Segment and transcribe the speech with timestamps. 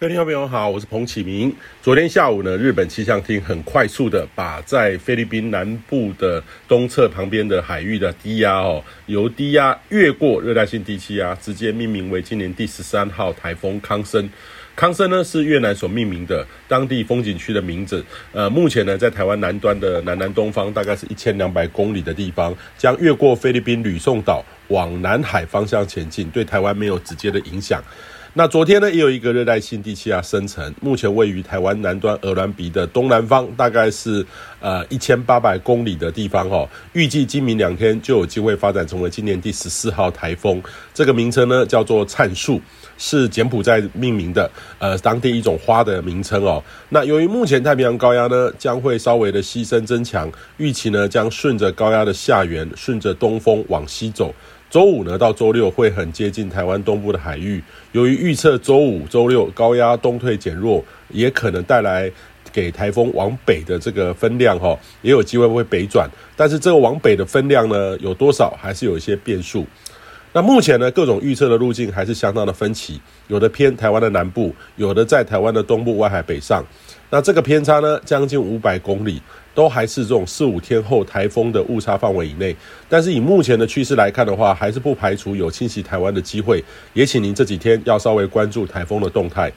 [0.00, 1.52] 各位听众朋友好，我是彭启明。
[1.82, 14.30] 昨天下午呢，日本气象厅很快速的把在菲律宾南部的东侧旁边的海域的低压哦，由低压越过热带性低气压，直接命名为今年第十三号台风康森。
[14.76, 18.04] 康森呢是越南所命名的当地风景区的名字。
[18.30, 27.82] 呃，目前呢在台湾南端的南南东方，大概是一千两百公里的地方，将越过菲律宾吕宋岛往南海方向前进，对台湾没有直接的影响。
[28.38, 34.24] 那昨天呢，也有一个热带性低气压生成，目前位于台湾南端鹅銮鼻的东南方，大概是
[34.60, 36.68] 呃一千八百公里的地方哦。
[36.92, 40.62] 预计今明两天就有机会发展成为今年第十四号台风。
[40.94, 42.60] 这个名称呢叫做灿树，
[42.96, 46.62] 是柬埔寨命名的，呃，当地一种花的名称哦。
[46.90, 54.32] 那由于目前太平洋高压呢将会稍微的西伸增强，预期呢将顺着高压的下缘，顺着东风往西走。
[54.70, 57.62] 周五呢到周六会很接近台湾东部的海域。
[57.92, 62.10] 由于预测周五、周六高压东退减弱，也可能带来
[62.52, 66.08] 给台风往北的这个分量哈，也有机会会北转。
[66.36, 69.66] 但是这个往北的分量呢有多少，还是有一些变数。
[70.34, 76.62] 那目前呢各种预测的路径还是相当的分歧，有的偏台湾的南部，有的在台湾的东部外海北上。
[77.10, 79.20] 那这个偏差呢将近五百公里。
[79.54, 82.54] 都还是这种四五天后台风的误差范围以内，
[82.88, 86.64] 但是以目前的趋势来看的话，还是不排除有侵袭台湾的机会。
[86.92, 89.52] 也请您这几天要稍微关注台风的动态。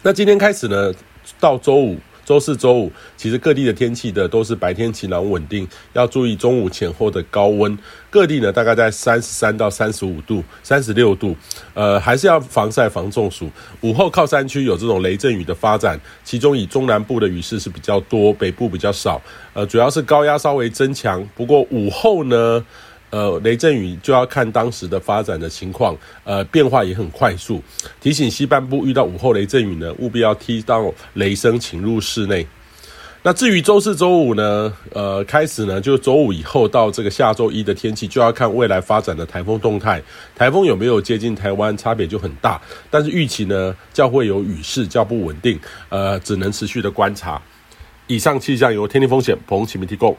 [0.00, 0.94] 那今天开始呢，
[1.40, 1.96] 到周五。
[2.30, 7.76] 周四、周五，其实各地的天气的都是白天晴朗稳定，要注意中午前后的高温。
[8.08, 11.34] 各地呢，大概在三十三到三十五度、三十六度，
[11.74, 13.50] 呃，还是要防晒防中暑。
[13.80, 19.20] 午后靠山区有这种雷阵雨的发展，其中以中南部的雨势是比较多，北部比较少。
[19.52, 22.64] 呃，主要是高压稍微增强，不过午后呢。
[23.10, 27.62] 呃，雷阵雨就要看当时的发展的情况，呃，变化也很快速。
[28.00, 32.46] 提醒西半部遇到午后雷阵雨呢，务必要踢到雷声，请入室内。
[33.22, 40.02] 那至于周四、周五呢，呃，开始呢，就周五以后到这个下周一的天气，就要看未来发展的台风动态。
[40.34, 42.58] 台风有没有接近台湾，差别就很大。
[42.88, 47.42] 但是预期呢，较会有雨势，较不稳定，呃，只能持续的观察。
[48.06, 50.16] 以上气象由天气风险彭启明提供。